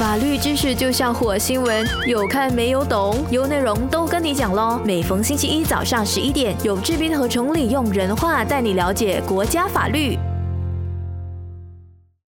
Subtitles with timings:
[0.00, 3.14] 法律知识就像火星文，有看没有懂？
[3.30, 4.80] 有内容都跟你讲喽。
[4.82, 10.16] 每逢星期一早上十一点，有志斌和崇礼用人话带你了解国家法律。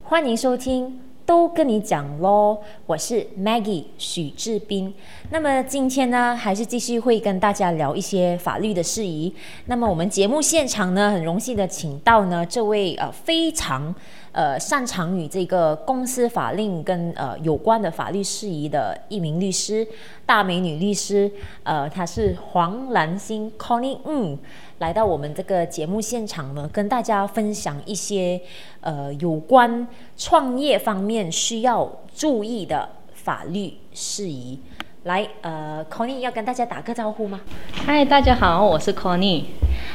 [0.04, 2.58] 欢迎收听，都跟你讲喽。
[2.84, 4.92] 我是 Maggie 许志斌。
[5.30, 9.34] 那么今天呢，还是继续会跟大家聊一些法律的事宜。
[9.64, 13.94] 那么我们节目现场呢，很荣幸的请到呢这位呃非常
[14.32, 19.86] 呃擅长与这个公司法令跟呃有关的法律事宜的一名律师，
[20.26, 21.30] 大美女律师，
[21.62, 24.38] 呃，她是黄兰心 Connie，嗯。
[24.78, 28.40] 来到我们这个节目现场呢，跟大家分享一些
[28.80, 34.58] 呃有关创业方面需要注意的法律事宜。
[35.04, 37.40] 来，呃，Connie 要跟大家打个招呼吗？
[37.72, 39.44] 嗨，大家好，我是 Connie。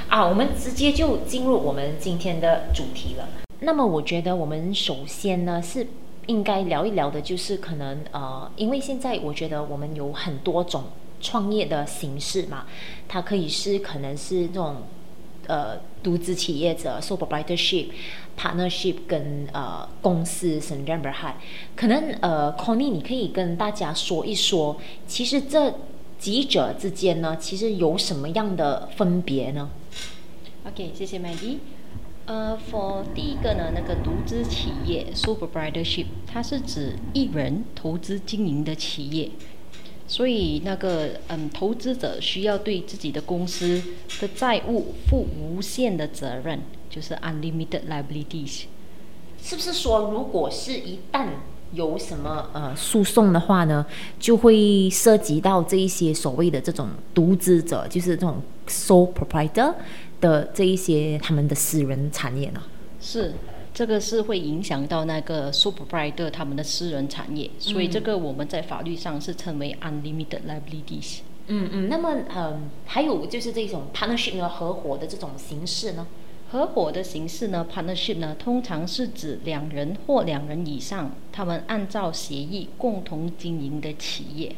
[0.07, 3.46] 啊，我们直接就进入我们今天的主题了。
[3.59, 5.87] 那么，我觉得我们首先呢是
[6.27, 10.83] 应该聊一聊的，就是可能呃，因为现在我觉得我们有很多种。
[11.19, 12.67] 创业的形式嘛，
[13.07, 14.83] 它可以是可能是这种
[15.47, 17.87] 呃独资企业者 （sole proprietorship）、
[18.37, 21.35] partnership 跟呃公司 s e n d r a m b e r h i
[21.75, 24.77] 可能呃 Connie，你可以跟大家说一说，
[25.07, 25.73] 其实这
[26.19, 29.71] 几者之间呢，其实有什么样的分别呢
[30.67, 31.57] ？OK，谢谢 Maggie。
[32.27, 39.31] 呃，for 第一个呢，那个独资企业 （sole proprietorship） 它是指一人投资经营的企业。
[40.09, 43.81] 所以那个嗯，投资者需要对自己的公司
[44.19, 48.63] 的债务负无限的责任，就是 unlimited liabilities。
[49.41, 51.27] 是不是说，如果是一旦
[51.73, 53.85] 有什么呃诉讼的话呢，
[54.19, 59.73] 就会涉及到这一些所谓的这种独资者，就是这种 sole proprietor
[60.21, 62.61] 的这一些他们的私人产业呢？
[62.99, 63.33] 是。
[63.73, 71.19] 这个是会影响到那个 supervisor 他们的私人产业，所以这个我们在法律上是称为 unlimited liabilities。
[71.45, 76.07] 嗯嗯，那么嗯，还有就是这种 partnership 呢，合伙的这种形式呢？
[76.49, 84.55] 合伙的形式呢，partnership 呢，通常是指两人或两人以上，他们按照协议共同经营的企业。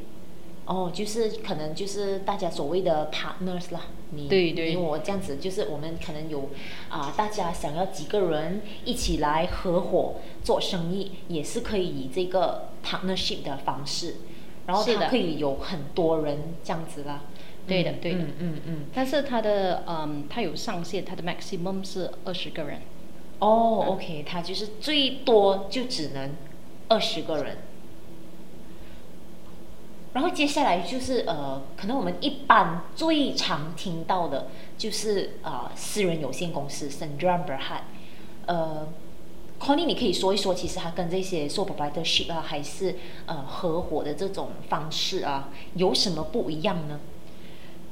[0.70, 6.52] 哦，就是可能就是大家所谓的 partners 啦，你你我这样子，就是我们可能有
[6.90, 14.18] 啊，大家想要几个人一起来合伙做生意，也是可以以这个 partnership 的方式，
[14.68, 17.24] 然后它可以有很多人这样子啦。
[17.66, 18.86] 对的，对的，嗯嗯嗯。
[18.94, 22.82] 但是它的嗯，它有上限，它的 maximum 是二十个人。
[23.40, 26.30] 哦，OK，它就是最多就只能
[26.90, 27.58] 二十个人。
[30.14, 37.82] 然后接下来就是呃，可能我们一般最常听到的，就是呃，私人有限公司 s a n d r a Berhad），
[38.48, 38.88] 呃
[39.60, 42.96] ，Connie，你可以说一说，其实它跟这些 sole r v i s o r s h i p 啊，还是
[43.28, 47.00] 呃合伙的这种方式啊，有什么不一样呢？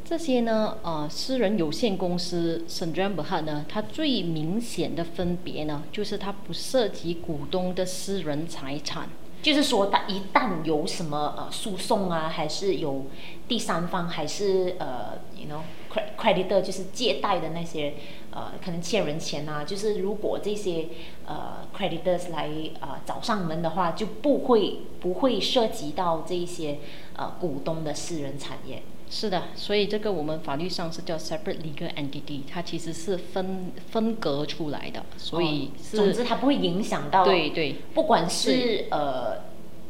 [0.04, 9.08] 这些呢，呃，私人有限公司 s a n d r a Berhad） 呢，它最明显的分别呢，就是它不涉及股东的私人财产。
[9.48, 13.06] 就是说，他一旦有什么呃诉讼啊，还是有
[13.48, 15.62] 第三方，还是呃，you know
[16.20, 17.94] creditor，就是借贷的那些
[18.32, 20.88] 呃，可能欠人钱啊，就是如果这些
[21.26, 22.50] 呃 creditors 来
[22.82, 26.80] 呃找上门的话，就不会不会涉及到这一些
[27.16, 28.84] 呃股东的私人产业。
[29.10, 39.38] 是的，所以这个我们法律上是叫 separate legal entity，它其实是分分隔出来的，所以总之它不会影响到对对，不管是呃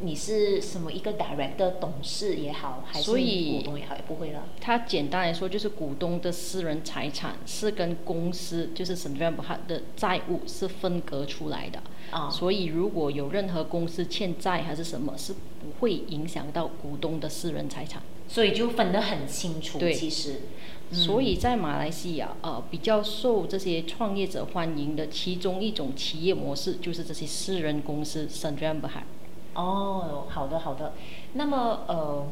[0.02, 3.18] 你是什么一个 director 董事也好，还是股
[3.64, 4.44] 东也好，也不会了。
[4.62, 11.82] 它简单来说就是股东的私人财产是跟公司就是 s e n t r a l 的债务是分隔出来的
[12.12, 18.02] 啊，所以如果有任何公司欠债还是什么，是不会影响到股东的私人财产。
[18.30, 19.80] 所以就分得很清楚。
[19.80, 20.42] 对，其实，
[20.92, 29.04] 所以在马来西亚，呃，比较受这些创业者欢迎的其中一种企业模式，就是这些私人公司 s a n d r a m b a
[29.58, 30.94] 哦，好的好的。
[31.34, 32.28] 那么，呃，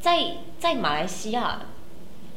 [0.00, 1.60] 在在马来西亚，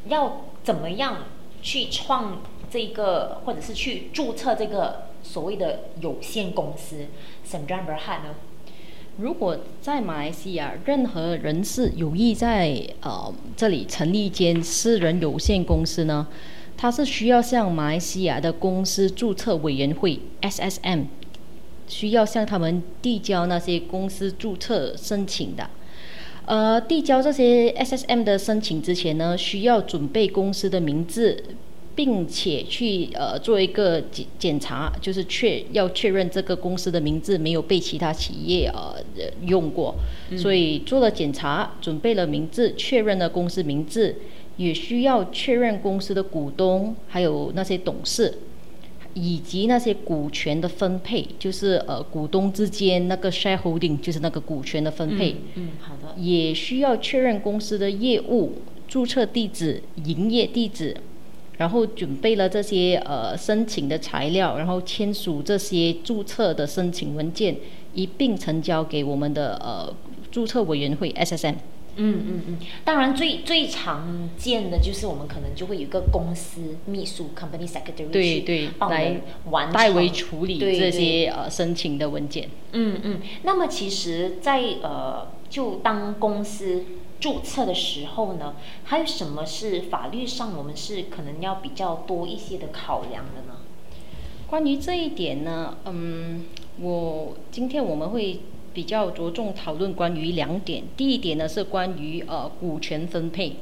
[0.10, 1.20] 要怎么样
[1.62, 7.08] 去创这个，或者是去注册这个所谓的有限公司
[7.46, 8.36] s a n d r a m b a 呢？
[9.18, 16.28] 如果在马来西亚，任何人士有意在呃这里成立一间私人有限公司呢，
[16.76, 21.06] 他是需要向马来西亚的公司注册委员会 SSM，
[21.88, 25.70] 需要向他们递交那些公司注册申请的。
[26.46, 31.42] 呃，递交这些 SSM 的申请之前呢，需要准备公司的名字、
[31.96, 39.96] 并且去呃做一个检检查，就是确要确认这个公司的名字没有被其他企业呃呃用过，
[40.36, 44.18] 所以做了检查，准备了名字，确认了公司名字，
[44.58, 48.34] 也需要确认公司的股东还有那些董事。
[49.14, 56.16] 以及那些股权的分配，就是呃股东之间那个 shareholding，就是那个股权的分配，嗯，好的。
[56.20, 58.54] 也需要确认公司的业务、
[58.88, 60.96] 注册地址、营业地址，
[61.58, 67.56] 然后准备了这些呃申请的材料，然后签署这些注册的申请文件，
[67.94, 69.94] 一并呈交给我们的呃
[70.32, 71.56] 注册委员会 SSM。
[71.96, 82.50] 嗯嗯嗯，当然最最常见的就是我们可能就会有一个公司秘书 （company secretary） 对对，来完代为处理这些呃申请的文件。
[82.72, 86.84] 嗯嗯，那么其实，在呃就当公司
[87.20, 88.56] 注册的时候呢，
[88.86, 93.60] 还有什么是法律上我们是可能要比较多一些的考量的呢？
[94.48, 96.46] 关于这一点呢，嗯，
[96.80, 98.40] 我今天我们会。
[98.74, 103.58] 比较着重讨论关于两点，第一点呢是关于呃股权分配，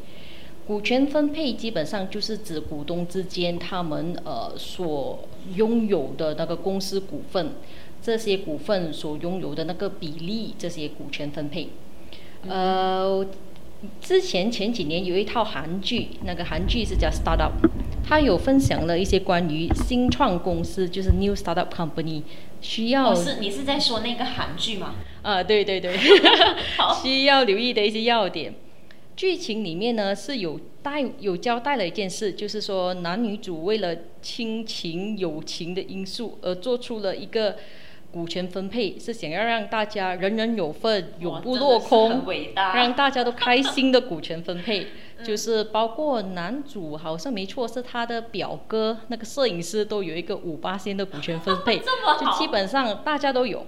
[0.66, 5.19] 股权分配基本上就是指股东之间他们呃所
[5.56, 7.52] 拥有的那个公司股份，
[8.02, 11.69] 这些股份所拥有的那个比例，这些股权分配，
[12.48, 13.25] 呃。
[14.00, 17.50] 之前前几年有一套韩剧，那个韩剧是叫《Startup》，
[18.08, 22.22] 它有分享了一些关于新创公司，就是 New Startup Company
[22.62, 23.13] 需要。
[23.13, 24.96] 是你是在说那个韩剧吗？
[25.24, 25.98] 啊，对对对。
[27.02, 28.54] 需要留意的一些要点，
[29.16, 37.58] 剧情里面呢是有带有交代了一件事，就是说男女主为了亲情友情的因素而做出了一个。
[38.12, 42.24] 股权分配是想要让大家人人有份，永不落空，
[42.56, 44.88] 让大家都开心的股权分配，
[45.24, 51.80] 就是包括男主好像没错，是他的表哥那个摄影师都有一个五八仙的股权分配，
[52.19, 53.66] 就基本上大家都有。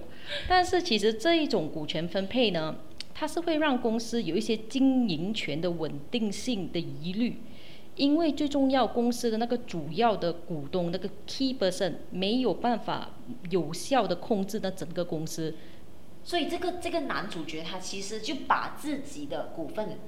[0.48, 2.76] 但是其实这一种股权分配呢，
[3.14, 7.38] 它是会让公司有一些经营权的稳定性的疑虑。
[7.96, 13.10] 因为最重要，公司的那个主要的股东那个 key person 没有办法
[13.50, 15.54] 有效的控制那整个公司，
[16.24, 19.98] 所以这个这个男主角他其实就把自己的股份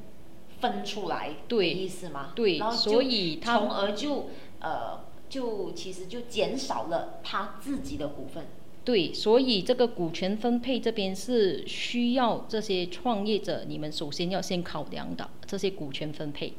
[0.61, 2.33] 分出来，对意思吗？
[2.35, 4.31] 对，所以他从而就
[4.61, 8.47] 呃就其实就减少了他自己的股份。
[8.85, 16.53] 对，所以这个股权分配这边是需要这些创业者，你们首先要先考量的这些股权分配。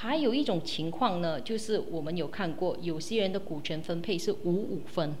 [0.00, 5.12] 还有一种情况呢，就是我们有看过有些人的股权分配是五五分，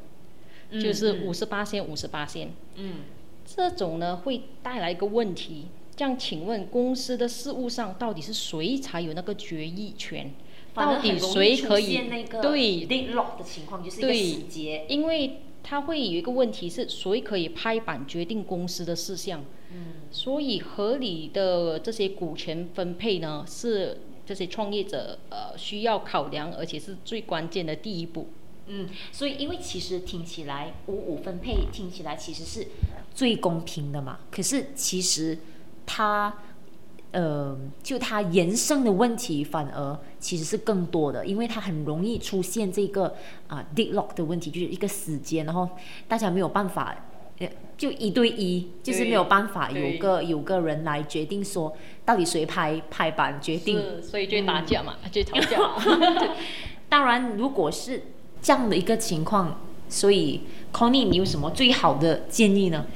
[0.70, 2.52] 就是五十八线五十八线。
[2.76, 2.98] 嗯，
[3.44, 5.66] 这种呢会带来一个问题。
[5.96, 10.30] 这样，请问公司的事务上到底是谁才有那个决议权？
[10.74, 11.98] 到底谁可以？
[12.40, 14.86] 对的情况就是一个死结。
[14.88, 19.44] 因为他会有一个问题是谁可以拍板决定公司的事项？
[19.72, 24.02] 嗯，所以合理的这些股权分配呢是。
[24.28, 28.28] 这些创业者呃需要考量，而且是最关键的第一步。
[28.66, 32.66] 嗯，所以因为其实听起来五五分配听起来其实是
[33.14, 35.38] 最公平的嘛，可是其实
[35.86, 36.34] 它
[37.12, 43.16] 呃就它延伸的问题反而其实是更多的，因为它很容易出现这个
[43.46, 45.66] 啊 deadlock 的问题，就是一个时间，然后
[46.06, 46.94] 大家没有办法。
[47.76, 55.56] 就一对一，就是没有办法有个有个人来决定说到底谁拍拍板决定，所以就打架嘛，就吵架。
[56.88, 58.02] 当然，如果是
[58.42, 60.40] 这样的一个情况，所以
[60.72, 62.86] Connie，你有什么最好的建议呢？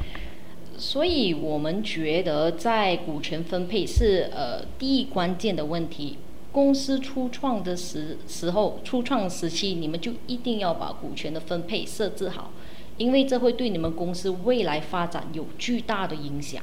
[0.76, 6.18] 所以我们觉得在股权分配是呃第一关键的问题。
[6.50, 12.50] 公司初创的时时候，初创时期，你们就一定要把股权的分配设置好。
[12.99, 16.62] 因为这会对你们公司未来发展有巨大的影响。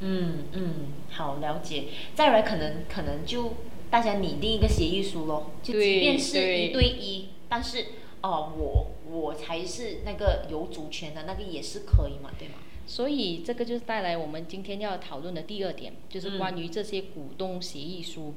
[0.00, 0.74] 嗯嗯，
[1.10, 1.84] 好了解。
[2.14, 3.54] 再来，可能可能就
[3.88, 7.86] 大家拟定一个协议书咯，就即便是一对一，但是
[8.20, 12.54] 哦，我我才是那个有主权的那个也是可以嘛，对吗？
[12.84, 18.34] 所以这个就是带来我们今天要讨论的第二点，就是关于这些股东协议书。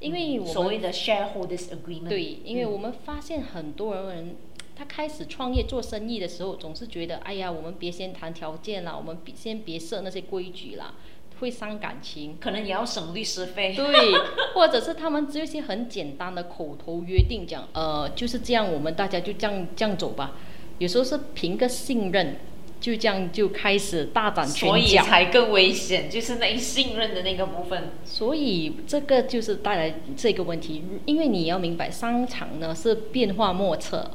[0.00, 2.08] 因为我们所谓的 shareholders agreement。
[2.08, 4.36] 对，因为我们发现很多人。
[4.78, 10.94] 他开始创业做生意的时候，总是觉得，哎呀，我们别先谈条件了，我们别先别设那些规矩了，
[11.40, 13.74] 会伤感情，可能也要省律师费。
[13.74, 14.14] 对，
[14.54, 20.36] 或者是他们只有一些很简单的口头约定，讲，呃，就是这样，我们大家就这样这样走吧。
[20.78, 22.36] 有时候是凭个信任，
[22.80, 27.90] 就这样就开始大展拳脚，所以才更危险，就是那信任的那个部分。
[28.04, 34.08] 所以这个就是带来这个问题，因为你要明白，商场呢是变化莫测。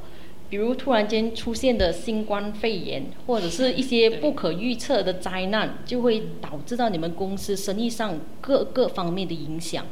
[0.53, 9.83] 比如突然间出现的新冠肺炎，或者是一些不可预测的灾难，就会导致到你们公司生意上各个方面的影响。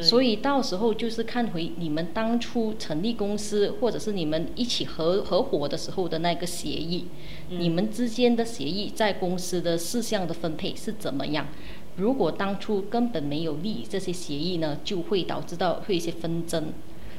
[0.00, 7.06] 所以到时候就是看回你们当初成立公司，或者是你们一起合合伙的时候的那个协议，
[7.48, 11.48] 你们之间的协议在公司的事项的分配是怎么样？
[11.96, 16.72] 如果当初根本没有立这些协议呢，就会导致到会一些纷争，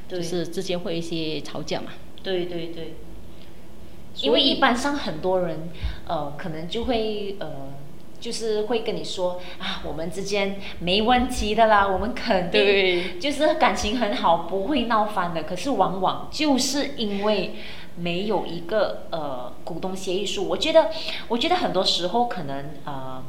[0.08, 1.92] 就是之间会一些吵架嘛。
[2.22, 2.94] 对对对，
[4.20, 5.70] 因为一般上很多人，
[6.06, 7.72] 呃，可能就会呃，
[8.20, 15.44] 就是会跟你说啊，我们之间没问题的啦，我们肯定就是感情很好，不会闹翻的。
[15.44, 17.54] 可是往往就是因为
[17.96, 20.90] 没有一个呃股东协议书，我觉得，
[21.28, 23.22] 我觉得很多时候可能呃，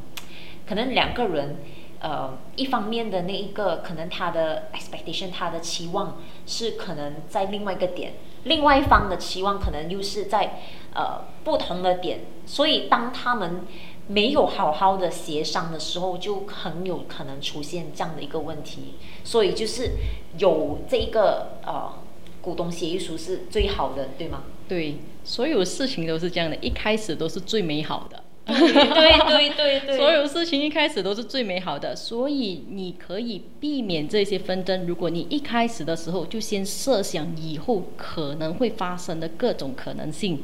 [0.66, 1.56] 可能两个人。
[2.02, 6.16] 呃，一方面的那一个，可能他的 expectation，他的期望
[6.46, 10.60] 是可能在另外一个点，另外一方的期望可能又是在
[10.94, 13.62] 呃不同的点，所以当他们
[14.06, 18.94] 没有好好的协商的时候，就很有可能出现这样的一个问题。
[19.22, 19.92] 所以就是
[20.38, 21.92] 有这一个呃
[22.40, 24.44] 股东协议书是最好的，对吗？
[24.68, 28.19] 对，所有事情都是这样的，一开始都是最美好的。
[28.46, 34.86] 对对对对，所有事情一开始都是最美好的，所以你可以避免这些纷争。
[34.86, 40.40] 如果你一开始的时候就先设想以后可能会发生的各种可能性，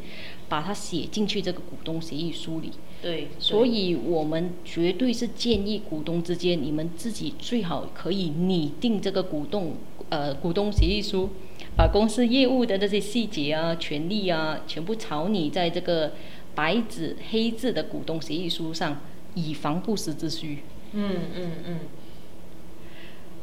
[0.48, 2.70] 把它写进去这个股东协议书里。
[3.02, 9.74] 对，所以我们绝对是建议股东之间，你们自己最好可以拟定这个股东
[10.10, 11.30] 呃股东协议书，
[11.76, 16.12] 把公司业务的这些细节啊、权利啊，全部草拟在这个。
[16.56, 19.00] 白纸黑字的股东协议书上，
[19.34, 20.64] 以防不时之需。
[20.92, 21.78] 嗯嗯嗯。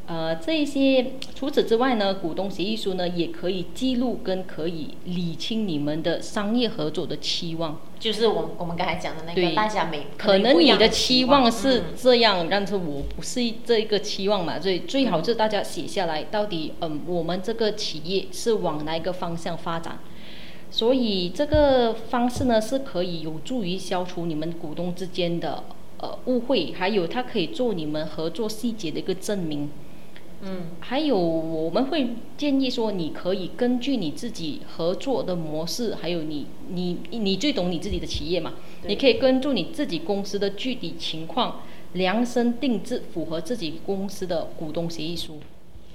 [0.05, 7.79] 呃，这些除此之外呢，股东协议书呢也可以记录跟可以理清你们的商业合作的期望。
[7.98, 20.00] 就是我我们刚才讲的那个，大家每可能你的期望是这样，但是我不是这一个期望嘛，所以最好是大家写下来，到底嗯，我们这个企业是往哪一个方向发展。
[20.73, 25.65] 所以这个方式呢，是可以有助于消除你们股东之间的
[25.99, 29.69] 呃误会，还有它可以做你们合作细节的一个证明。
[30.41, 38.53] 嗯，还有我们会建议说，你可以根据你自己合作的模式，还有你你你最懂你自己的企业嘛，
[38.87, 41.61] 你可以根据你自己公司的具体情况
[41.93, 45.37] 量身定制符合自己公司的股东协议书。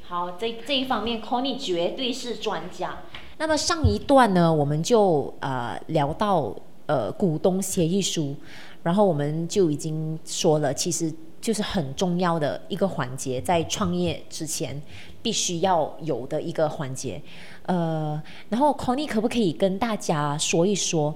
[0.07, 3.03] 好，这这一方面 c o n y 绝对是专家。
[3.39, 6.55] 那么上一段呢，我们就呃聊到
[6.87, 8.35] 呃股东协议书，
[8.83, 14.83] 然后我们就已经说了，其实就是很重要的一个环节，在创业之前
[15.23, 17.23] 必须要有的一个环节。
[17.67, 21.15] 呃，然后 Conny 可不可以跟大家说一说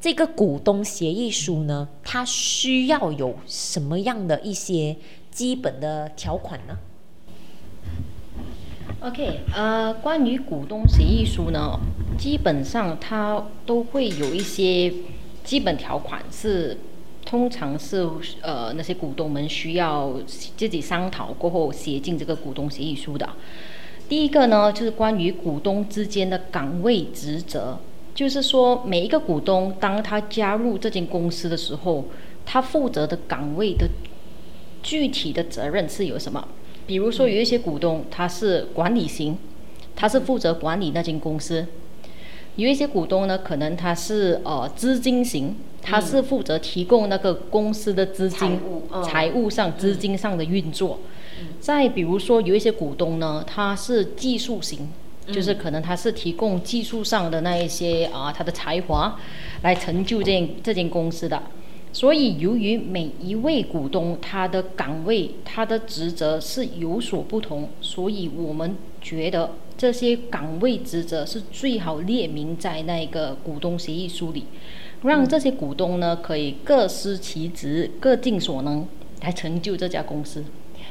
[0.00, 1.88] 这个股东协议书呢？
[2.02, 4.96] 它需要有什么样的一些
[5.30, 6.76] 基本的条款呢
[9.08, 11.80] ？OK，呃，关于股东协议书呢，
[12.18, 14.92] 基本上它都会有一些
[15.42, 16.76] 基本条款，是
[17.24, 18.06] 通常是
[18.42, 20.12] 呃那些股东们需要
[20.56, 23.26] 自己商讨过后写进这个股东协议书的。
[24.10, 27.78] 第一个呢，就是关于股东之间的岗位职责，
[28.14, 32.04] 就是说每一个股东当他加入这间公司的时候，
[32.44, 33.88] 他负责的岗位的
[34.82, 36.46] 具体的责任是有什么？
[36.88, 39.36] 比如说，有一些股东他是管理型，
[39.94, 41.66] 他是负责管理那间公司；
[42.56, 48.58] 有一些股东呢，可能他是呃资金型，他是负责提供那个公司的资金、
[49.04, 51.00] 财务上资金上的运作。
[51.60, 54.88] 再比如说，有一些股东呢，他是技术型，
[55.30, 59.14] 就是可能他是提供技术上的那一些啊他的才华，
[59.60, 61.42] 来成就这这间公司的。
[61.98, 74.44] 所以，由于每一位股东他的岗位、他的职责是有所不同，所以我们觉得这些岗位职责是最好列明在那个股东协议书里，
[75.02, 78.86] 让这些股东呢可以各司其职、各尽所能，
[79.22, 80.44] 来成就这家公司。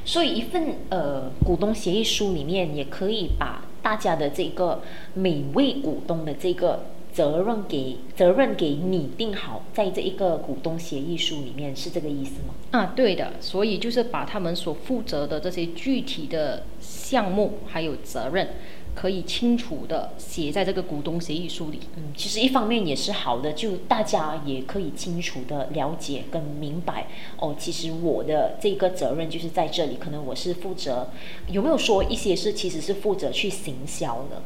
[0.03, 4.81] 所以，一份呃股东协议书里面也可以把大家的这个
[5.13, 6.81] 每位股东的这个。
[7.17, 12.53] 责任给责任给拟定好，在这一个股东协议书里面是这个意思吗？
[12.69, 18.49] 啊，对的，所以就是把他们所负责的这些具体的项目还有责任，
[18.93, 21.79] 可以清楚的写在这个股东协议书里。
[21.95, 27.07] 嗯，其实一方面也是好的，就大家也可以清楚的了解跟明白
[27.39, 27.55] 哦。
[27.57, 31.09] 其实我的这个责任就是在这里，可能我是负责，
[31.47, 34.43] 有没有说一些是其实是负责去行销的？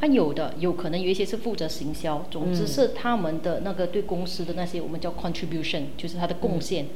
[0.00, 6.86] 啊，有的，有可能有一些是负责行销，总之是他们的那个对公司的那些我们叫 contribution，就是他的贡献。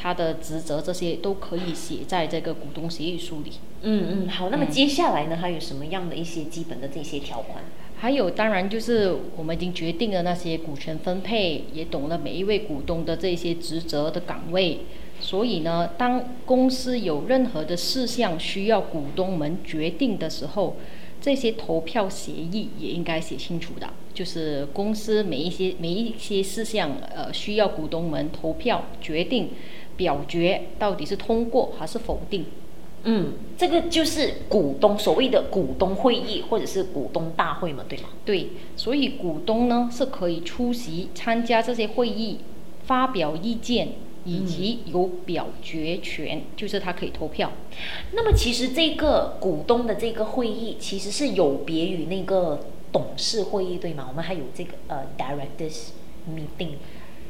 [0.00, 3.50] 他的职责这些都可以写在这个股东协议书里。
[3.82, 4.48] 嗯嗯，好。
[4.48, 7.64] 那么接下来呢，还有什么样的一些基本的这些条款？
[7.96, 14.82] 还有，当然就是我们已经决定了那些股权分配，也懂了每一位股东的这些职责的岗位。
[15.18, 20.76] 所以呢，当公司有任何的事项需要股东们决定的时候，
[21.20, 23.88] 这些投票协议也应该写清楚的。
[24.14, 29.50] 就是公司每一些每一些事项，呃，需要股东们投票决定。
[29.98, 32.44] 表决到底是通过还是否定？
[33.02, 38.10] 嗯，这个就是股东所谓的股东会议或者是股东大会嘛，对吗？
[38.24, 42.38] 对，所以股东呢是可以出席参加这些会议，
[42.84, 43.88] 发表意见
[44.28, 47.50] 以及有表决权，就是他可以投票。
[48.12, 54.06] 那么其实这个股东的这个会议其实是有别于那个董事会议，对吗？
[54.08, 55.88] 我们还有这个呃 directors
[56.28, 56.72] meeting。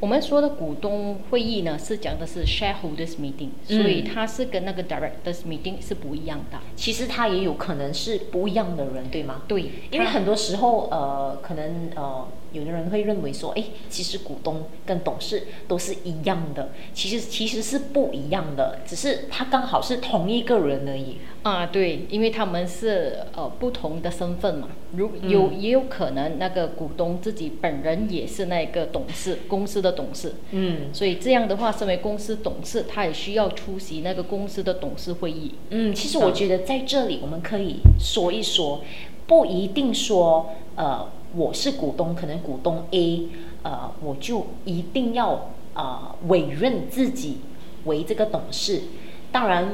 [0.01, 6.57] 我们说的股东会议呢，是讲的是 shareholders meeting，所以它是跟那个 directors meeting 是不一样的。
[6.77, 9.41] 其实它也有可能是不一样的人，对吗？
[9.45, 21.17] 对，因为很多时候，呃，可能呃，有的人会认为说，哎，其实股东跟董事都是一样的，其实其实是不一样的，只是他刚好是同一个人而已。
[21.41, 35.55] 啊，对，因为他们是呃不同的身份嘛，如有也有可能那个股东自己本人也是那个董事公司的董事，嗯，所以这样的话，身为公司董事，他也需要出席那个公司的董事会议。
[35.69, 38.81] 嗯，其实我觉得在这里我们可以说一说，
[39.25, 43.27] 不一定说呃我是股东，可能股东 A
[43.63, 47.37] 呃我就一定要啊委任自己
[47.85, 48.83] 为这个董事，
[49.31, 49.69] 当然。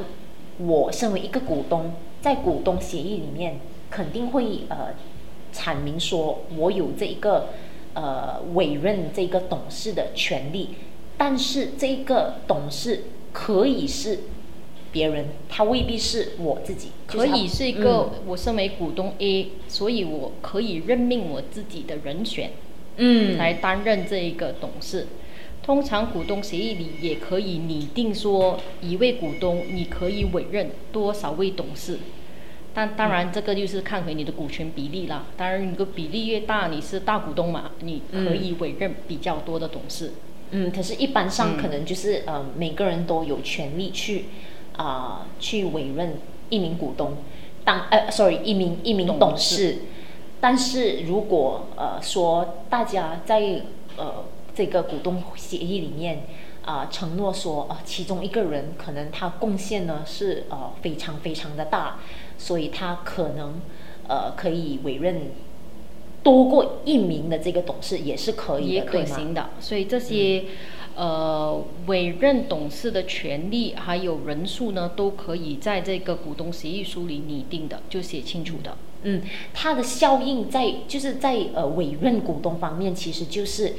[0.58, 3.60] 我身为一个股东，在股东协议里面
[3.90, 4.94] 肯定会呃
[5.52, 7.50] 阐明说，我有这一个
[7.92, 10.70] 呃委任这个董事的权利，
[11.18, 14.20] 但是这个董事可以是
[14.92, 22.50] 别人，他未必是我自己，可以是一个我身为股东 A，所以我可以任命我自己的人选，
[22.96, 25.06] 嗯，来担任这一个董事。
[25.62, 31.98] 通常股东协议里也可以拟定说，一位股东你可以委任多少位董事，
[32.72, 35.26] 但当然这个就是看回你的股权比例啦。
[35.36, 40.12] 当然你的比例越大，你是大股东嘛，你可以委任比较多的董事。
[40.52, 44.26] 嗯，可是，一般上可能就是呃，每个人都有权利去
[44.76, 47.18] 啊去委任一名股东
[47.64, 49.78] 当呃，sorry，一名一名董事。
[50.40, 53.62] 但是如果呃说大家在
[53.96, 54.24] 呃。
[54.56, 56.22] 这个股东协议里面
[56.64, 61.98] 啊，承诺说啊，其中一个人可能他贡献呢是呃非常非常的大，
[62.38, 63.60] 所以他可能
[64.08, 65.30] 呃可以委任
[66.22, 69.50] 多过一名的这个董事也是可以，可行的。
[69.60, 70.44] 所以这些
[70.96, 78.76] 呃委任董事的权利还有人数呢，都可以在这个股东协议书里拟定的，就写清楚的。
[79.02, 79.22] 嗯，
[79.54, 83.74] 它的效应在就是在呃委任股东方面，其实就是。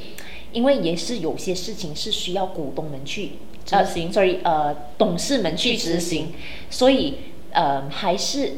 [0.53, 3.31] 因为也是有些事情是需要股东们去
[3.65, 6.29] 执行，所以呃董事们去执行，
[6.69, 7.15] 所以
[7.51, 8.53] 呃还是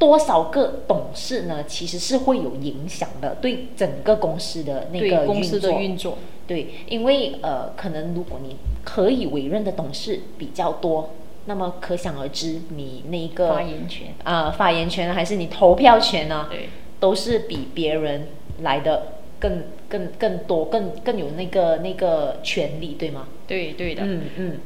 [0.00, 1.62] 多少个董事呢？
[1.64, 6.18] 其实是会有影响的，对整个公司的那个公司的运作。
[6.46, 11.10] 对，因为呃可能如果你可以委任的董事比较多，
[11.46, 16.46] 那么可想而知，你那个发言权啊发言权还是你投票权呢？
[16.50, 18.28] 对，都是比别人
[18.62, 19.12] 来的。
[19.38, 23.28] 更更更多更更有那个那个权利，对吗？
[23.46, 24.02] 对对的。
[24.02, 24.58] 嗯嗯。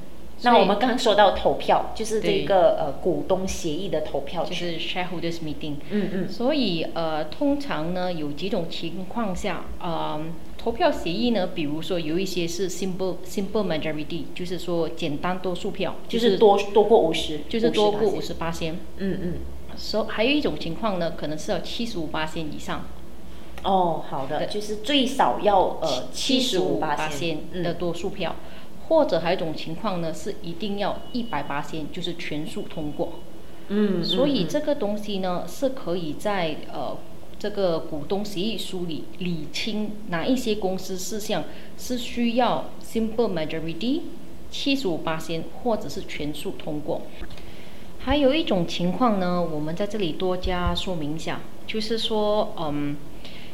[0.42, 5.74] 那我们刚刚说到投票，就是这个呃股东协议的投票，就是 shareholders meeting。
[5.90, 6.28] 嗯嗯。
[6.28, 10.20] 所以呃，通常呢有几种情况下，呃，
[10.62, 18.74] 投票协议呢，比如说有一些是 simple simple majority，就是说简单多数票，就是多多过五十，就是多过五十八先。
[18.98, 19.34] 嗯嗯。
[19.76, 22.84] 所还有一种情况呢，可能是要七十五八先以上。
[23.62, 28.36] 哦，好的，就是最少要呃七十五八仙的多数票，
[28.88, 33.14] 或者还有一种情况呢，是一定要一百八仙，就是全数通过。
[33.68, 36.96] 嗯，所以这个东西呢，是可以在呃
[37.40, 41.44] 这个股东协议书里理清哪一些公司事项
[41.78, 44.02] 是需要 simple majority
[44.50, 47.00] 七十五八仙，或者是全数通过。
[48.00, 51.40] 还有一种情况呢，我们在这里多加说明一下。
[51.66, 52.96] 就是说，嗯，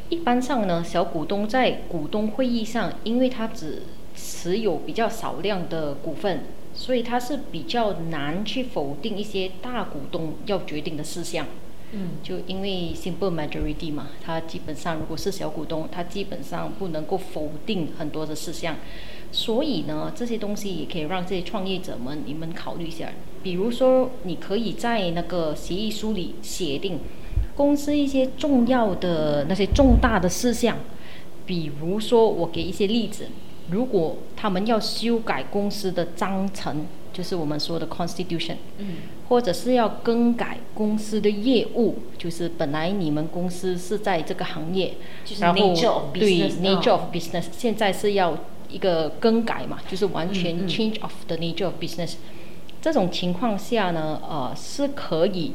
[0.08, 3.82] 一般上呢，小股东在股东会议上，因为他只
[4.16, 11.46] 持有比较少量的股份，所以他是比较难去否定一些大股东要决定的事项。
[11.92, 18.76] 嗯，就因为 simple majority 嘛，他基本上如果是小股东，他基本上不能够否定很多的事项。
[19.32, 23.10] 所以呢，这些东西也可以让这些创业者们你们考虑一下。
[23.42, 27.00] 比如说，你可以在那个协议书里写定
[27.54, 30.76] 公司一些重要的那些重大的事项。
[31.44, 33.26] 比如说，我给一些例子，
[33.70, 38.96] 如果他们要修改公司的章程，就是我们说的 constitution，嗯，
[39.28, 52.14] 或者是要更改公司的业务，就是本来你们公司是在这个行业，就是然后 nature of 对嗯 of business，现在是要一个更改嘛，就是完全 change of the nature of business。
[52.80, 55.54] 这种情况下呢，呃，是可以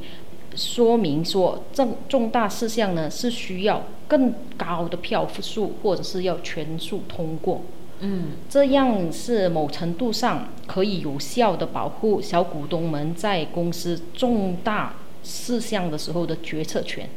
[0.53, 7.61] 说明说重重大事项呢是需要更高的票数，或者是要全数通过。
[8.03, 17.07] 嗯，这样是某程度上可以有效的保护小股东们在公司重大事项的时候的决策权。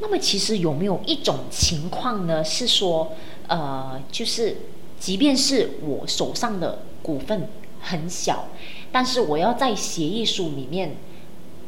[0.00, 2.42] 那么其实有没有一种情况呢？
[2.42, 3.12] 是说，
[3.46, 4.56] 呃，就是
[4.98, 7.46] 即便是我手上的股份
[7.82, 8.48] 很小，
[8.90, 10.96] 但是我要在协议书里面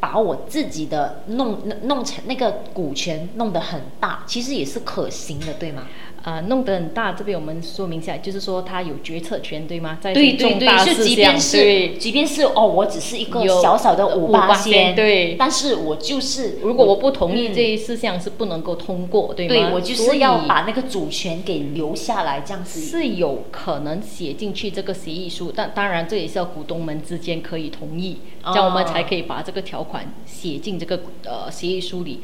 [0.00, 5.86] 把我自己的弄弄成那个股权弄得很大，其实也是可行的，对吗？
[6.24, 9.98] 呃，弄得很大，这边我们说明一下，就是说他有决策权，对吗？
[10.00, 19.54] 在对对重大对，是即便是对，即便是哦，我只是一个小小的五八八仙对但是我就是如果我不同意嗯这一事项是不能够通过，对吗？
[19.54, 22.80] 对我就是要把那个主权给留下来，这样子。
[22.80, 32.20] 是有可能写进去这个协议书，但当然这也是要股东们之间可以同意，哦这样我们才可以把这个条款写进这个呃协议书里。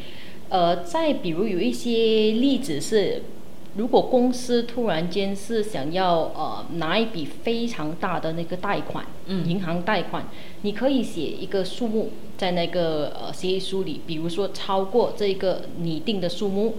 [0.50, 1.90] 呃，再比如有一些
[2.32, 3.22] 例子是，
[3.76, 9.48] 如果公司突然间是想要呃拿一笔非常大的那个贷款，嗯。
[9.48, 10.26] 银行贷款，
[10.62, 16.76] 你可以写一个数目在那个呃协议书里，比如说超过这个拟定的数目，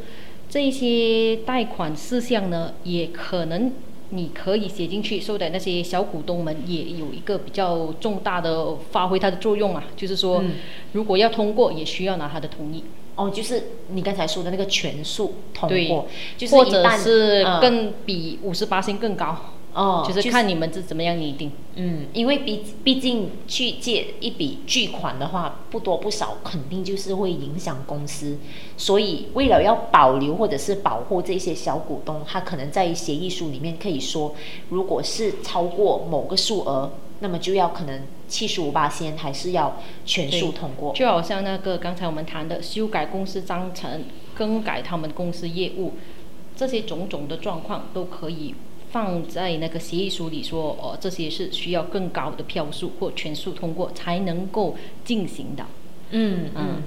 [0.50, 3.72] 这些贷款事项呢，也可能
[4.10, 10.54] 你可以写进去，so that 那些小股东们也有一个比较重大的发挥它的作用啊，就是说，嗯。
[10.94, 12.84] 如果要通过，也需要拿他的同意，
[13.20, 19.36] 哦，就是你刚才说的那个全数通过，就是或者是嗯更比五十八星更高，
[19.74, 21.52] 哦，就是看你们是怎么样拟定。
[21.76, 28.38] 嗯，因为毕毕竟去借一笔巨款的话，不多不少，肯定就是会影响公司。
[28.78, 34.34] 所以为了要保留或者是保护这些小股东，他可能在协议书里面可以说，
[34.70, 40.94] 如果是超过某个数额，那么就要可能七十五八先，还是要全数通过。
[40.94, 45.96] 就好像那个刚才我们谈的修改公司章程、更改他们公司业务，
[46.56, 48.56] 这些种种的状况都可以
[48.92, 55.66] 放在那个协议书里说，哦，这些是需要更高的票数或全数通过才能够进行的。
[56.12, 56.84] 嗯嗯嗯，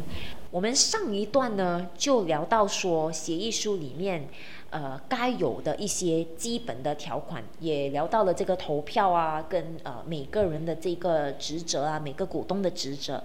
[0.50, 4.28] 我们上一段呢就聊到说协议书里面
[4.72, 13.22] 呃该有的一些基本的条款，也聊到了这个投票啊，跟呃每个人的这个职责啊，每个股东的职责。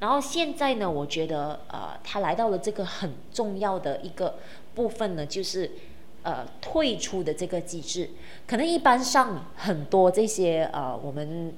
[0.00, 4.34] 然后现在呢，我觉得呃，他来到了这个很重要的一个
[4.74, 5.70] 部分呢，就是
[6.22, 8.10] 呃退出的这个机制。
[8.46, 11.52] 可能一般上很多这些呃我们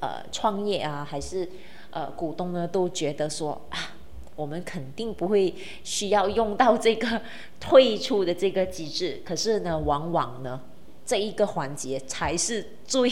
[0.00, 1.48] 呃创业啊，还是
[1.90, 3.96] 呃股东呢，都觉得说啊，
[4.38, 7.20] 我们肯定不会需要用到这个
[7.58, 9.20] 退出的这个机制。
[9.24, 10.60] 可是呢，往往呢，
[11.04, 13.10] 这一个环节才是最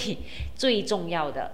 [0.55, 1.51] 最重要的。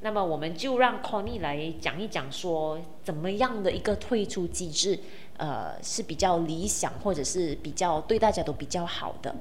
[0.00, 4.98] 那么我们就让 Connie 来讲一讲，说怎么样的一个退出机制，
[5.36, 9.32] 呃，是比较理想，或者是比较对大家都比较好的。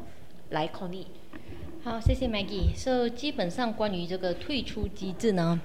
[0.52, 1.06] 来，Connie，
[1.84, 2.76] 好，谢谢 Maggie。
[2.76, 5.60] So 基本上关于这个退出机制呢，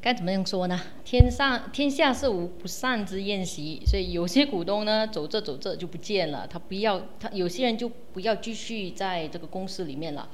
[0.00, 0.80] 该怎么样说呢？
[1.04, 10.28] 天上天下是无不散之宴席，所以有些股东呢走着走着就不见了，他不要他有些人就不要继续在这个公司里面了。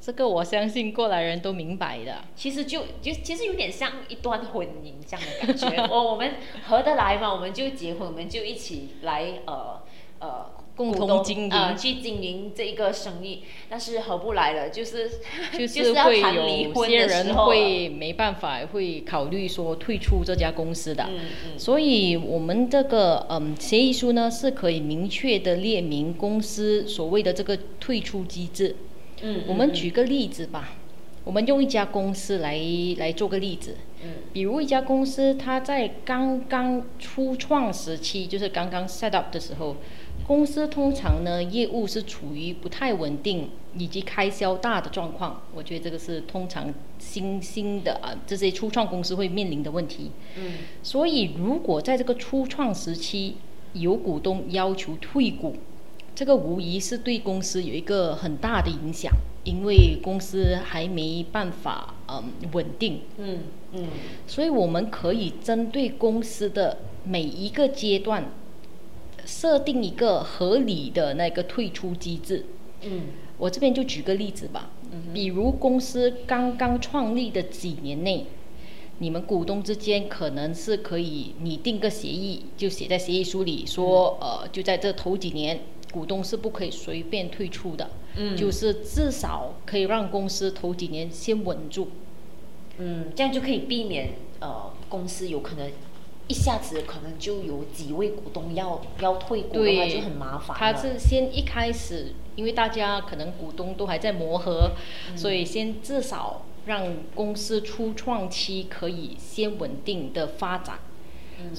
[0.00, 2.16] 这个我相信过来人都明白的。
[2.34, 5.86] 其实就就其实有点像一段婚姻这样的感觉。
[5.88, 6.34] 我 我们
[6.66, 9.80] 合得来嘛，我们就结婚，我们就一起来呃
[10.18, 13.40] 呃共同经营呃去经营这一个生意。
[13.68, 15.10] 但是合不来了，就是
[15.52, 21.04] 就 就是会有些人会没办法，会考虑说退出这家公司的。
[21.08, 28.76] 嗯嗯所以我们这个嗯协议书呢是可以明确的列明公司所谓的这个退出机制。
[29.22, 30.72] 嗯，我们举个例子吧，
[31.22, 32.58] 我们用一家公司来
[32.98, 39.76] 来做个例子，嗯，比如一家公司，它在刚刚初创时期，就是刚刚 set up 的时候，
[40.26, 45.42] 公司通常呢业务是处于不太稳定以及开销大的状况。
[45.54, 50.10] 我觉得这个是通常新兴的啊这些初创公司会面临的问题。
[50.36, 53.36] 嗯，所以如果在这个初创时期
[53.72, 55.56] 有股东要求退股，
[56.14, 59.10] 这个无疑是对公司有一个很大的影响，
[59.44, 63.00] 因为公司还没办法嗯稳定。
[63.18, 63.38] 嗯
[63.72, 63.86] 嗯
[64.26, 68.30] 所以我们可以针对公司的每一个阶段，
[69.24, 72.46] 设定一个合理的那个退出机制。
[72.82, 73.02] 嗯。
[73.38, 74.70] 我这边就举个例子吧，
[75.12, 78.26] 比如公司刚刚创立的几年内，
[78.98, 85.58] 你们股东之间可能是可以拟定个协议，就写在协议书里说，呃，就在这头几年，
[85.90, 88.36] 股东是不可以随便退出的，嗯。
[88.36, 91.88] 就是至少可以让公司头几年先稳住。
[92.78, 95.68] 嗯，这样就可以避免呃公司有可能
[96.28, 100.56] 一下子可能就有几位股东要要退股的话，就很麻烦。
[100.56, 104.70] 他是先一开始，因为大家可能股东都还在磨合，
[105.16, 110.78] 所以先至少让公司初创期可以先稳定的发展。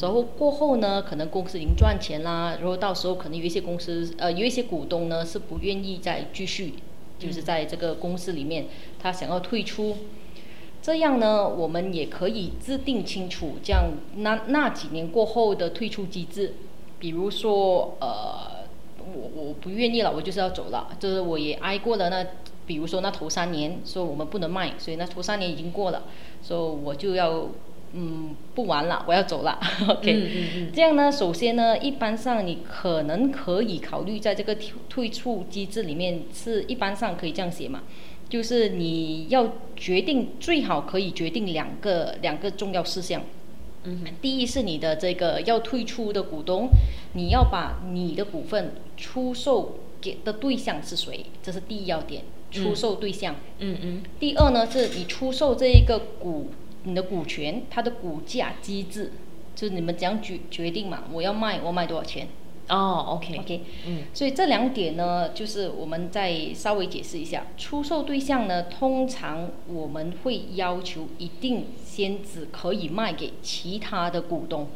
[0.01, 6.75] 然后过后呢，可能公司已经赚钱啦，然后到时候可能有一些公司呃有一些股东呢是不愿意再继续，
[7.19, 9.97] 就是在这个公司里面，他想要退出。
[10.83, 13.85] 这样呢，我们也可以制定清楚，这样
[14.17, 16.55] 那那几年过后的退出机制，
[16.99, 18.67] 比如说呃，
[18.99, 22.27] 我我不愿意了，我就是要走了，就是我也挨过了那，
[22.67, 26.03] 比如说那头三年说我们不能卖，所以那头三年已经过了，
[26.41, 27.47] 所以我就要
[27.93, 30.11] 嗯不玩了，我要走了， OK。
[30.11, 37.83] 嗯嗯嗯这样呢，首先呢，一般上你可能可以考虑在这个退退出机制里面，是一般上可以这样写嘛，
[38.33, 43.21] 就是你要决定最好可以决定两个两个重要事项。
[43.83, 46.67] 嗯第一是你的这个要退出的股东，
[47.13, 53.35] 你要把你的股份出售给的对象是谁，这是第一要点，出售对象。
[53.59, 56.49] 嗯嗯第二呢，是你出售这一个股，
[56.85, 59.11] 你的股权，它的股价机制，
[59.53, 61.03] 就是你们怎样决决定嘛？
[61.11, 62.27] 我要卖，我卖多少钱
[62.69, 67.47] 哦，OK，？OK，嗯所以这两点呢，就是我们再稍微解释一下。
[67.57, 74.67] 出售对象呢，通常我们会要求一定先只可以卖给其他的股东。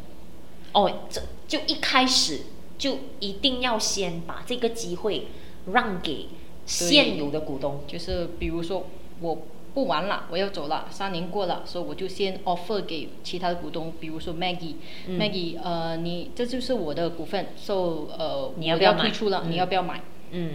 [0.73, 2.41] 哦，这就一开始
[2.77, 5.27] 就一定要先把这个机会
[5.71, 6.27] 让给
[6.65, 7.79] 现有的股东。
[7.87, 8.85] 就是比如说
[9.21, 9.43] 我
[9.77, 19.51] 不玩了，我要走了，三年过了，所以我就先 offer 给其他的股东，比如说 Maggie，Maggie，、呃，你这就是我的股份，so 呃，我你要不要退出了，嗯。
[19.51, 20.01] 你要不要买？
[20.31, 20.53] 嗯。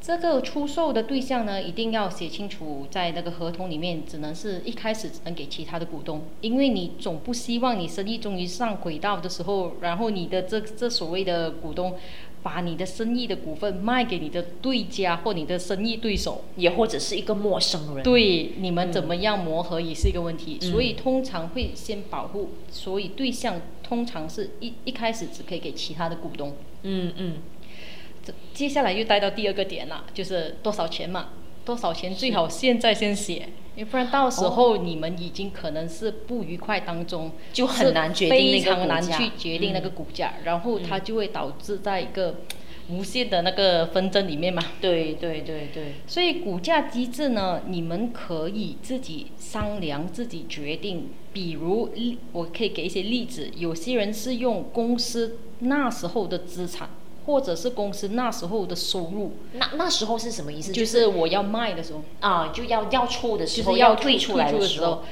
[0.00, 11.96] 这个出售的对象呢，一定要写清楚，在那个合同里面，只能是一开始只能给其他的股东，因为你总不希望你生意终于上轨道的时候，然后你的这这所谓的股东，
[12.42, 26.54] 把你的生意的股份卖给你的对家或你的生意对手，也或者是一个陌生人。，对你们怎么样磨合也是一个问题，嗯所以通常会先保护，所以对象通常是一一开始只可以给其他的股东。
[26.82, 27.34] 嗯嗯，
[28.24, 31.30] 这接下来又带到第二个点了，就是多少钱嘛？
[31.62, 42.40] 多少钱最好现在先写，因为不然到时候你们已经可能是不愉快当中，就很难决定那非常难去决定那个嗯股价，然后它就会导致在一个
[42.90, 44.62] 无限的那个纷争里面嘛。
[44.82, 51.08] 对对对对，所以股价机制呢，你们可以自己商量、自己决定。
[51.32, 56.90] 比如，例我可以给一些例子，有些人是用公司那时候的资产，
[57.26, 60.72] 或者是公司那时候的收入，那那时候是什么意思？
[60.72, 65.02] 就是是我要卖的时候，啊，就要要出的时候，就是要退出来的时候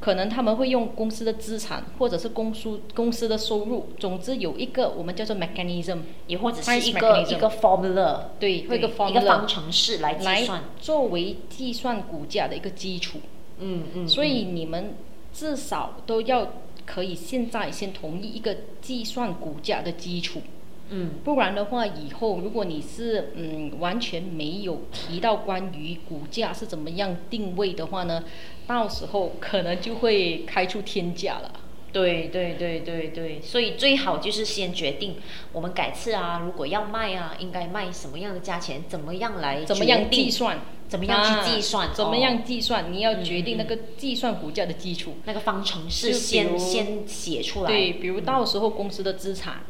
[0.00, 10.64] 可能他们会用公司的资产，或者是公司公司的收入，总之有一个我们叫做 mechanism，也或者是一个一个 formula，对，会对有个 formula 一个方程式来计来算。
[10.78, 13.20] 作为计算股价的一个基础。
[13.60, 14.94] 嗯嗯，所以你们
[15.32, 16.48] 至少都要
[16.84, 20.42] 可以现在先同意一个计算股价的基础，
[20.90, 28.24] 嗯不然的话，以后如果你是嗯完全没有提到关于股价是怎么样定位的话呢，
[28.66, 31.60] 到时候可能就会开出天价了。
[31.92, 35.14] 对对对对对，所以最好就是先决定
[35.52, 40.58] 我们改次啊，如果要卖啊，应该卖什么样的价钱，怎么样来怎么样计算？
[40.86, 42.92] 怎么样去计算啊怎么哦样计算？
[42.92, 45.14] 你要决定那个计算股价的基础。
[45.24, 47.70] 那个方程式先先写出来。
[47.70, 49.62] 对，比如到时候公司的资产，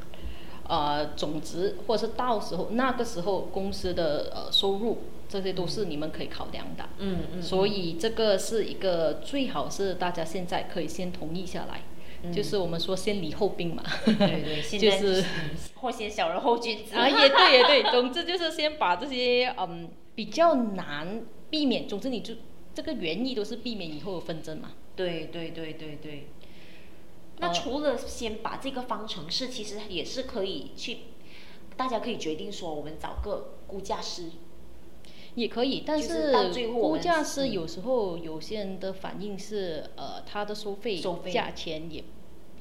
[0.67, 4.99] 呃，总值，或者是到时候那个时候公司的呃收入，
[5.29, 6.89] 这些都是你们可以考量的。
[6.99, 11.83] 嗯嗯，所以这个是一个最好是大家现在可以先同意下来，
[12.33, 13.83] 就是我们说先礼后兵嘛。
[14.07, 22.35] 对对， 现在就是嗯或先小人后君子啊，也对也对，总之就是先把这些嗯比较难避免，总之你就
[22.73, 24.73] 这个原意都是避免以后有纷争嘛。
[24.97, 26.29] 对对对对对。
[27.39, 30.99] 那呃除了先把这个方程式，其实也是可以去，
[31.77, 34.31] 大家可以决定说，我们找个估价师。
[35.35, 36.33] 也可以，但是
[36.73, 40.97] 估价师有时候有些人的反应是，呃，他的收费
[41.33, 42.05] 价钱也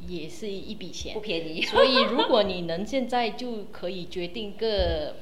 [0.07, 1.61] 也是一笔钱不，便宜。
[1.61, 5.17] 所以如果你能现在就可以决定个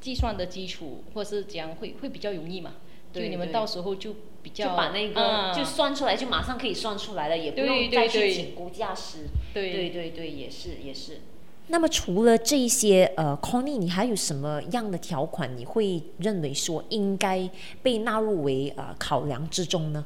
[0.00, 2.76] 计算的基础，或是怎样会会比较容易嘛？
[3.12, 4.14] 对你们到时候就
[4.46, 9.26] 比就把那个、啊就算出来，就马上可以算出来了，也不用再去请估价师。
[9.52, 11.22] 对对对对，也是也是。
[11.66, 17.50] 那么除了这一些呃 c o n y 你还有什么样的条款你会认为说应该
[17.82, 20.04] 被纳入为呃考量之中呢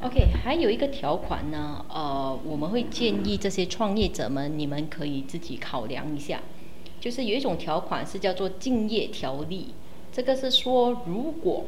[0.00, 6.40] ？OK，还有一个条款呢，呃，我们会建议这些创业者们，你们可以自己考量一下，
[7.00, 9.74] 就是有一种条款是叫做竞业条例，
[10.12, 11.64] 这个是说，如果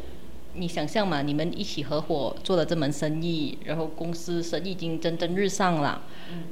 [0.55, 6.03] 你想象嘛，你们一起合伙做了这门生意，然后公司生意已经蒸蒸日上了，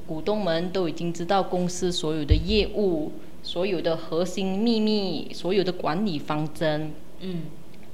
[0.06, 7.42] 股东们都已经知道公司所有的业务、所有的核心秘密、所有的管理方针，嗯，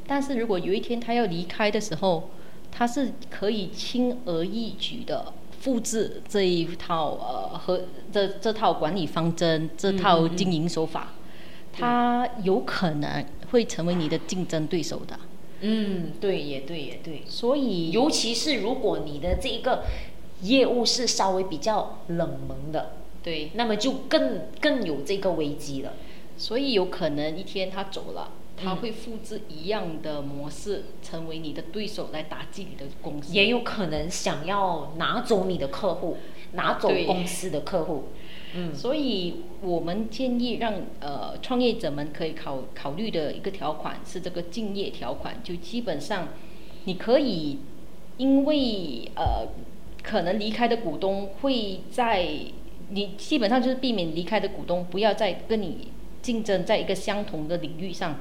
[0.06, 2.30] 但是如果有一天他要离开的时候，
[2.70, 7.80] 他是可以轻而易举的复制这一套呃和
[8.12, 11.14] 这这套管理方针、这套经营手法，
[11.72, 15.18] 他有可能会成为你的竞争对手的。
[15.66, 17.22] 嗯，对，也对，也对。
[17.26, 19.84] 所以尤其是如果你的这一个
[20.42, 25.94] 业务是稍微比较冷门的，对，那么就更更有这个危机了。
[26.36, 28.32] 所以有可能一天他走了。
[28.56, 33.34] 他嗯会复制一样的模式，成为你的对手来打击你的公司。
[33.34, 36.18] 也有可能想要拿走你的客户，
[36.52, 38.04] 拿走公司的客户。
[38.72, 46.28] 所以我们建议让呃创业者们可以考考虑的一个条款是这个竞业条款，就基本上
[46.84, 47.58] 你可以
[48.16, 49.48] 因为呃
[50.02, 52.28] 可能离开的股东会在
[52.90, 55.88] 你基本上就是避免离开的股东不要再跟你
[56.22, 58.20] 竞争在一个相同的领域上，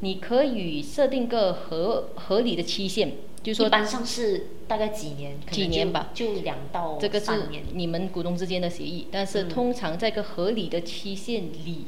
[0.00, 5.36] 你可以设定个合合理的期限，就说一般上是大概几年？
[5.50, 7.30] 几年吧就就两到这个是。
[7.72, 11.86] 你们股东之间的协议，但是嗯通常在一个合理的期限里，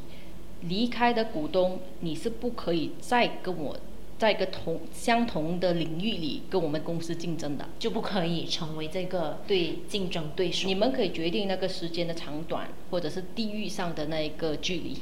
[0.62, 3.76] 离开的股东你是不可以再跟我
[4.18, 7.68] 在一个同相同的领域里跟我们公司竞争的。
[7.78, 10.68] 就不可以成为这个对，竞争对手。
[10.68, 14.98] 你们可以决定那个时间的长短，或者是地域上的那一个距离。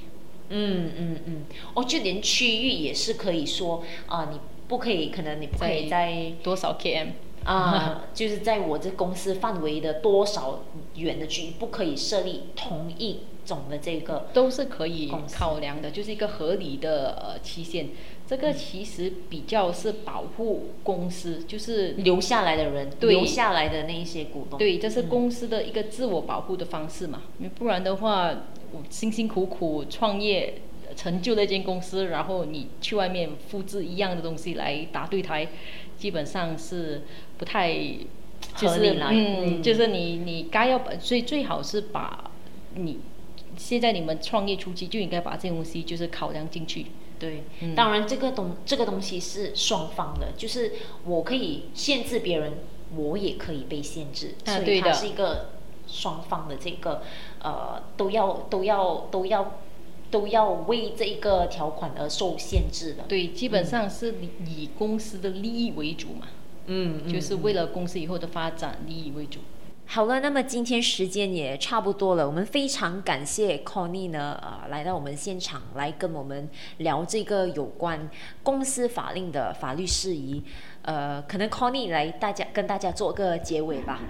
[0.50, 7.08] 嗯嗯嗯，哦，就连区域也是可以说啊、你不可以，可能你不可以在多少 km？
[7.44, 10.60] 啊、 就是在我这公司范围的多少
[10.96, 14.28] 远的距离，不可以设立同一种的这个。
[14.34, 17.88] 都是可以考量的，就是一个合理的呃期限。
[18.26, 27.22] 这个其实比较是保护公司，就是留下来的人，对留下来的那一些股东，对，这是公司的一个自我保护的方式嘛，
[27.54, 28.28] 不然的话，
[28.72, 30.60] 我辛辛苦苦创业
[30.96, 35.48] 成就了一间公司，然后你去外面复制一样的东西来答对台，
[35.96, 37.02] 基本上是
[37.36, 37.72] 不太
[38.56, 39.08] 就是合理啦。
[39.10, 39.62] 嗯，嗯。
[39.62, 42.30] 就是你你该要把，所以最好是把
[42.74, 42.98] 你
[43.56, 46.86] 现在你们创业初期就应该把这些东西就是考量进去。
[47.18, 47.74] 对，嗯。
[47.74, 50.72] 当然这个东这个东西是双方的，就是
[51.04, 52.54] 我可以限制别人，
[52.96, 55.50] 我也可以被限制，所以它是一个
[55.88, 57.02] 双方的这个
[57.42, 59.58] 呃都要都要都要
[60.10, 63.04] 都要为这一个条款而受限制的。
[63.08, 66.28] 对，基本上是以以公司的利益为主嘛，
[66.66, 69.40] 嗯就是为了公司以后的发展利益为主。
[69.90, 78.10] 好了，那么今天时间也差不多了，我们非常感谢 Connie 呢，呃，来到我们现场来跟我们聊这个有关
[78.42, 80.42] 公司法令的法律事宜。
[80.82, 84.00] 呃，可能 Connie 来大家跟大家做个结尾吧。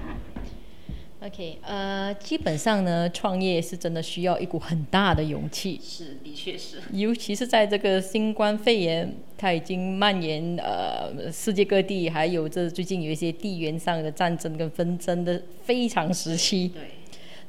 [1.20, 6.76] OK，呃，基本上呢，创业是真的需要一股很大的勇气，是，的确是。
[6.92, 16.68] 尤其是在这个新冠肺炎它已经蔓延呃世界各地，还有这最近有一些地缘上的战争跟纷争的非常时期。
[16.68, 16.83] 对，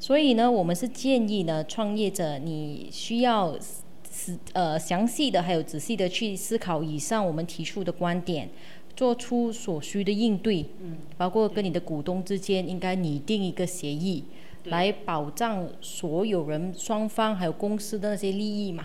[0.00, 3.56] 所以呢，我们是建议呢，创业者你需要
[4.10, 8.48] 思呃详细的还有仔细的去思考以上我们提出的观点，
[9.00, 14.24] 做出所需的应对，嗯，包括跟你的股东之间应该拟定一个协议，
[14.64, 18.84] 来保障所有人双方还有公司的那些利益嘛。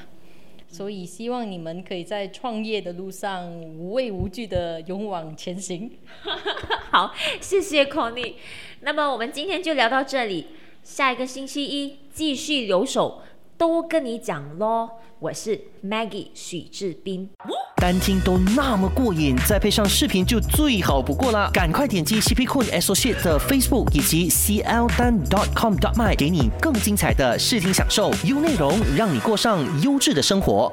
[0.69, 5.91] 所以希望你们可以在创业的路上无畏无惧的勇往前行。
[6.91, 8.35] 好，谢谢 Conny。
[8.83, 10.47] 那么我们今天就聊到这里，
[10.81, 13.21] 下一个星期一继续留守，
[13.57, 14.91] 都跟你讲咯。
[15.19, 17.29] 我是 Maggie 许志斌。
[17.77, 21.49] 单听都那么过瘾，再配上视频就最好不过啦！
[21.53, 30.71] 赶快点击 CP Cool Associate 的 Facebook 以及 CL 单 dot com dot my，给你更精彩的视听享受，优内容让你过上优质的生活。